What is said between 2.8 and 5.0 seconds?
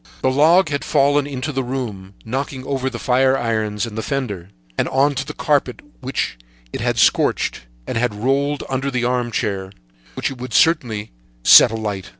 the fire irons and the fender, and